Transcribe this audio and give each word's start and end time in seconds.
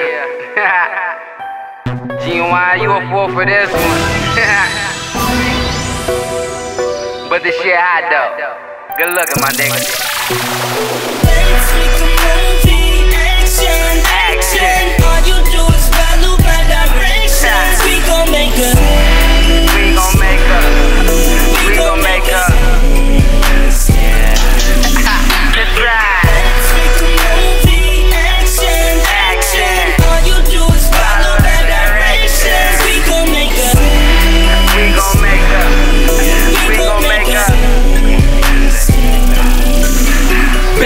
Yeah. 0.00 1.18
Ginuwine, 2.22 2.82
you 2.82 2.90
a 2.92 3.00
fool 3.10 3.28
for 3.34 3.44
this 3.44 3.70
one. 3.72 3.78
but 7.28 7.42
the 7.42 7.52
shit 7.52 7.76
hot 7.76 8.08
though. 8.10 8.34
Good 8.96 9.12
looking, 9.14 9.40
my 9.40 9.50
nigga. 9.52 11.17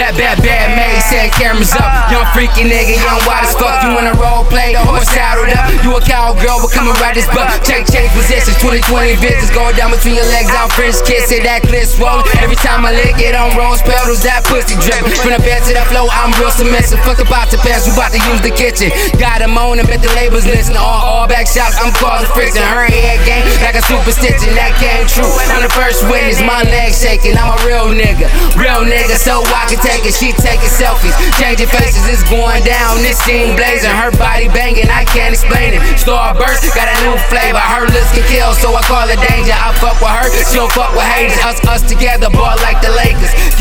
Bad, 0.03 0.19
bad, 0.19 0.37
bad, 0.43 0.67
made, 0.75 0.99
set 1.07 1.31
cameras 1.31 1.71
up. 1.79 2.11
Young 2.11 2.27
freaky 2.35 2.67
nigga, 2.67 2.99
young 2.99 3.23
wild 3.23 3.47
as 3.47 3.55
fuck. 3.55 3.87
You 3.87 3.95
wanna 3.95 4.11
role 4.19 4.43
play, 4.51 4.75
the 4.75 4.83
horse 4.83 5.07
saddled 5.07 5.47
up. 5.55 5.71
You 5.79 5.95
a 5.95 6.03
cowgirl, 6.03 6.59
but 6.59 6.75
coming 6.75 6.91
right 6.99 7.15
this 7.15 7.23
butt. 7.31 7.63
Check, 7.63 7.87
check 7.87 8.11
positions, 8.11 8.59
2020 8.59 9.15
visits 9.23 9.47
going 9.55 9.79
down 9.79 9.95
between 9.95 10.19
your 10.19 10.27
legs. 10.35 10.51
I'm 10.51 10.67
French 10.75 10.99
kiss 11.07 11.31
it, 11.31 11.47
that 11.47 11.63
clit 11.63 11.87
swollen. 11.87 12.27
Every 12.43 12.59
time 12.59 12.83
I 12.83 12.91
lick 12.91 13.15
it 13.15 13.31
on 13.31 13.55
rose 13.55 13.79
petals, 13.79 14.19
that 14.27 14.43
pussy 14.43 14.75
drip. 14.83 15.07
From 15.23 15.31
the 15.31 15.39
bed 15.39 15.63
to 15.71 15.71
the 15.71 15.87
flow, 15.87 16.11
I'm 16.11 16.35
real 16.35 16.51
submissive. 16.51 16.99
Fuck 17.07 17.23
about 17.23 17.47
the 17.47 17.63
pants, 17.63 17.87
we 17.87 17.95
about 17.95 18.11
to 18.11 18.19
use 18.27 18.43
the 18.43 18.51
kitchen. 18.51 18.91
Got 19.15 19.39
them 19.39 19.55
on 19.55 19.79
and 19.79 19.87
bet 19.87 20.03
the 20.03 20.11
labels 20.19 20.43
listen. 20.43 20.75
All, 20.75 21.23
all 21.23 21.31
back 21.31 21.47
shots, 21.47 21.79
I'm 21.79 21.95
causing 21.95 22.27
friction. 22.35 22.59
Her 22.59 22.91
head 22.91 23.23
game 23.23 23.47
like 23.63 23.79
a 23.79 23.85
superstition, 23.87 24.51
that 24.59 24.75
came 24.75 25.07
true. 25.07 25.31
I'm 25.47 25.63
the 25.63 25.71
first 25.71 26.03
witness, 26.11 26.43
my 26.43 26.67
legs 26.67 26.99
shaking. 26.99 27.39
I'm 27.39 27.55
a 27.55 27.59
real 27.63 27.87
nigga, 27.95 28.27
real 28.59 28.83
nigga, 28.83 29.15
so 29.15 29.39
I 29.55 29.71
can 29.71 29.79
take 29.79 30.03
it. 30.03 30.11
She 30.11 30.35
taking 30.35 30.67
selfies, 30.67 31.15
changing 31.39 31.71
faces, 31.71 32.03
it's 32.11 32.27
going 32.27 32.67
down. 32.67 32.99
This 32.99 33.17
scene 33.23 33.55
blazing, 33.55 33.95
her 33.95 34.11
body 34.19 34.51
banging, 34.51 34.91
I 34.91 35.07
can't 35.07 35.31
explain 35.31 35.73
it. 35.73 35.81
Starburst 35.95 36.67
got 36.75 36.91
a 36.91 36.95
new 37.07 37.15
flavor, 37.31 37.63
her 37.63 37.87
lips 37.87 38.11
can 38.11 38.27
kill, 38.27 38.51
so 38.59 38.75
I 38.75 38.83
call 38.83 39.07
it 39.07 39.17
danger. 39.31 39.55
I 39.55 39.71
fuck 39.79 39.95
with 40.03 40.11
her, 40.11 40.27
she 40.51 40.59
don't 40.59 40.71
fuck 40.75 40.91
with 40.91 41.07
haters. 41.07 41.39
Us, 41.47 41.57
us 41.63 41.81
together, 41.87 42.27
boy, 42.29 42.53
like 42.61 42.83
the 42.83 42.91
Lakers. 42.91 43.12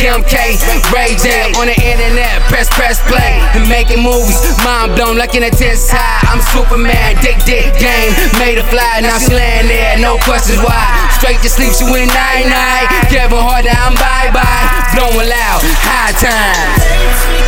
Kim 0.02 0.18
K, 0.26 0.58
Ray 0.90 1.14
J 1.14 1.54
on 1.62 1.70
the 1.70 1.78
internet, 1.78 2.42
press, 2.50 2.66
press 2.74 2.98
play, 3.06 3.38
and 3.54 3.62
making 3.70 4.02
movies. 4.02 4.34
Mind 4.66 4.96
blown, 4.98 5.16
like 5.16 5.36
an 5.36 5.44
intense 5.44 5.86
high. 5.94 6.18
I'm 6.26 6.42
Superman, 6.50 7.14
dick, 7.22 7.38
dick 7.46 7.70
game, 7.78 8.10
made 8.42 8.58
a 8.58 8.66
fly, 8.66 8.98
now 8.98 9.22
she 9.22 9.30
laying 9.30 9.68
there, 9.68 9.96
no 10.02 10.18
questions 10.26 10.58
why. 10.58 10.82
Straight 11.22 11.38
to 11.46 11.48
sleep, 11.48 11.70
she 11.70 11.84
went 11.84 12.10
night 12.10 12.50
night. 12.50 12.90
Kevin 13.14 13.38
Hart, 13.38 13.62
I'm 13.62 13.94
bye 13.94 14.34
bye. 14.34 14.90
Blowing 14.90 15.30
loud, 15.30 15.62
high 15.86 16.10
time. 16.18 17.41